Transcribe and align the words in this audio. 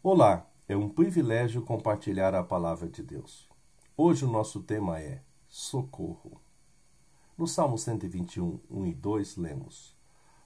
Olá, 0.00 0.46
é 0.68 0.76
um 0.76 0.88
privilégio 0.88 1.60
compartilhar 1.60 2.32
a 2.32 2.44
palavra 2.44 2.88
de 2.88 3.02
Deus. 3.02 3.48
Hoje 3.96 4.24
o 4.24 4.30
nosso 4.30 4.62
tema 4.62 5.00
é 5.00 5.20
socorro. 5.48 6.40
No 7.36 7.48
Salmo 7.48 7.76
121, 7.76 8.60
1 8.70 8.86
e 8.86 8.94
2, 8.94 9.36
lemos: 9.36 9.96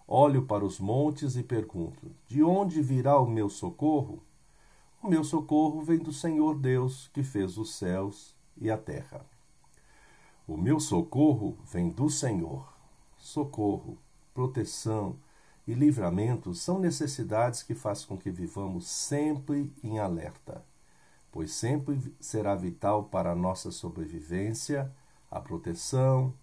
Olho 0.08 0.46
para 0.46 0.64
os 0.64 0.80
montes 0.80 1.36
e 1.36 1.42
pergunto: 1.42 2.10
De 2.26 2.42
onde 2.42 2.80
virá 2.80 3.20
o 3.20 3.28
meu 3.28 3.50
socorro? 3.50 4.22
O 5.02 5.06
meu 5.06 5.22
socorro 5.22 5.82
vem 5.82 5.98
do 5.98 6.14
Senhor 6.14 6.58
Deus, 6.58 7.10
que 7.12 7.22
fez 7.22 7.58
os 7.58 7.74
céus 7.74 8.34
e 8.56 8.70
a 8.70 8.78
terra. 8.78 9.20
O 10.48 10.56
meu 10.56 10.80
socorro 10.80 11.58
vem 11.70 11.90
do 11.90 12.08
Senhor. 12.08 12.72
Socorro, 13.18 13.98
proteção, 14.32 15.14
e 15.66 15.74
livramento 15.74 16.54
são 16.54 16.78
necessidades 16.78 17.62
que 17.62 17.74
fazem 17.74 18.06
com 18.06 18.16
que 18.18 18.30
vivamos 18.30 18.88
sempre 18.88 19.72
em 19.82 19.98
alerta, 19.98 20.64
pois 21.30 21.52
sempre 21.52 22.00
será 22.20 22.54
vital 22.54 23.04
para 23.04 23.32
a 23.32 23.36
nossa 23.36 23.70
sobrevivência, 23.70 24.90
a 25.30 25.40
proteção, 25.40 26.34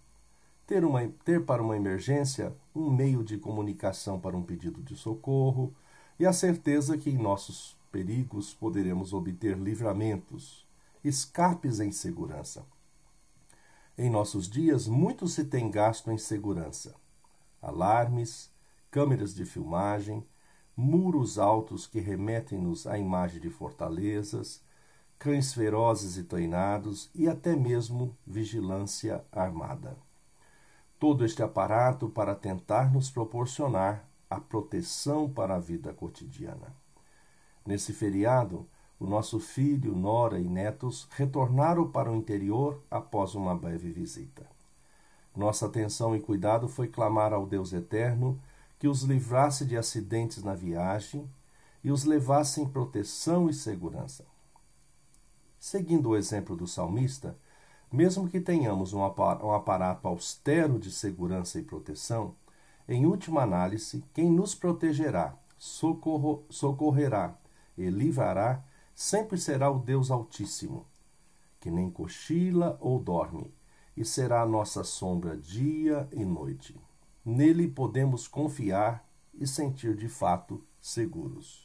ter, 0.66 0.84
uma, 0.84 1.06
ter 1.24 1.44
para 1.44 1.62
uma 1.62 1.76
emergência 1.76 2.52
um 2.74 2.90
meio 2.90 3.22
de 3.22 3.36
comunicação 3.36 4.18
para 4.18 4.36
um 4.36 4.42
pedido 4.42 4.82
de 4.82 4.96
socorro 4.96 5.72
e 6.18 6.26
a 6.26 6.32
certeza 6.32 6.96
que 6.96 7.10
em 7.10 7.18
nossos 7.18 7.76
perigos 7.90 8.54
poderemos 8.54 9.12
obter 9.12 9.58
livramentos, 9.58 10.64
escapes 11.02 11.80
em 11.80 11.92
segurança. 11.92 12.62
Em 13.98 14.08
nossos 14.08 14.48
dias, 14.48 14.86
muito 14.86 15.28
se 15.28 15.44
tem 15.44 15.70
gasto 15.70 16.10
em 16.10 16.18
segurança. 16.18 16.94
Alarmes, 17.60 18.48
câmeras 18.90 19.34
de 19.34 19.44
filmagem, 19.44 20.22
muros 20.76 21.38
altos 21.38 21.86
que 21.86 22.00
remetem-nos 22.00 22.86
à 22.86 22.98
imagem 22.98 23.40
de 23.40 23.50
fortalezas, 23.50 24.60
cães 25.18 25.52
ferozes 25.52 26.16
e 26.16 26.24
treinados 26.24 27.10
e 27.14 27.28
até 27.28 27.54
mesmo 27.54 28.16
vigilância 28.26 29.22
armada. 29.30 29.96
Todo 30.98 31.24
este 31.24 31.42
aparato 31.42 32.08
para 32.08 32.34
tentar 32.34 32.92
nos 32.92 33.10
proporcionar 33.10 34.04
a 34.28 34.40
proteção 34.40 35.28
para 35.28 35.56
a 35.56 35.60
vida 35.60 35.92
cotidiana. 35.92 36.72
Nesse 37.66 37.92
feriado, 37.92 38.66
o 38.98 39.06
nosso 39.06 39.40
filho, 39.40 39.94
nora 39.94 40.38
e 40.38 40.44
netos 40.44 41.08
retornaram 41.12 41.90
para 41.90 42.10
o 42.10 42.16
interior 42.16 42.80
após 42.90 43.34
uma 43.34 43.54
breve 43.54 43.90
visita. 43.90 44.46
Nossa 45.34 45.66
atenção 45.66 46.14
e 46.14 46.20
cuidado 46.20 46.68
foi 46.68 46.88
clamar 46.88 47.32
ao 47.32 47.46
Deus 47.46 47.72
eterno 47.72 48.38
que 48.80 48.88
os 48.88 49.02
livrasse 49.02 49.66
de 49.66 49.76
acidentes 49.76 50.42
na 50.42 50.54
viagem 50.54 51.30
e 51.84 51.92
os 51.92 52.04
levasse 52.04 52.62
em 52.62 52.66
proteção 52.66 53.48
e 53.48 53.54
segurança. 53.54 54.24
Seguindo 55.60 56.08
o 56.08 56.16
exemplo 56.16 56.56
do 56.56 56.66
salmista, 56.66 57.36
mesmo 57.92 58.26
que 58.26 58.40
tenhamos 58.40 58.94
um 58.94 59.04
aparato 59.04 60.08
austero 60.08 60.78
de 60.78 60.90
segurança 60.90 61.58
e 61.58 61.62
proteção, 61.62 62.34
em 62.88 63.04
última 63.04 63.42
análise, 63.42 64.02
quem 64.14 64.30
nos 64.30 64.54
protegerá, 64.54 65.34
socorro, 65.58 66.42
socorrerá 66.48 67.34
e 67.76 67.90
livrará 67.90 68.64
sempre 68.94 69.36
será 69.36 69.70
o 69.70 69.78
Deus 69.78 70.10
Altíssimo, 70.10 70.86
que 71.60 71.70
nem 71.70 71.90
cochila 71.90 72.78
ou 72.80 72.98
dorme, 72.98 73.52
e 73.94 74.06
será 74.06 74.40
a 74.40 74.46
nossa 74.46 74.82
sombra 74.84 75.36
dia 75.36 76.08
e 76.12 76.24
noite. 76.24 76.74
Nele 77.30 77.68
podemos 77.68 78.26
confiar 78.26 79.08
e 79.32 79.46
sentir 79.46 79.94
de 79.94 80.08
fato 80.08 80.60
seguros. 80.82 81.64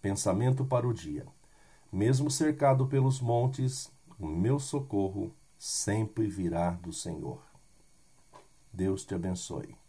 Pensamento 0.00 0.64
para 0.64 0.88
o 0.88 0.92
dia. 0.92 1.24
Mesmo 1.92 2.28
cercado 2.28 2.88
pelos 2.88 3.20
montes, 3.20 3.88
o 4.18 4.26
meu 4.26 4.58
socorro 4.58 5.32
sempre 5.56 6.26
virá 6.26 6.72
do 6.72 6.92
Senhor. 6.92 7.40
Deus 8.72 9.04
te 9.04 9.14
abençoe. 9.14 9.81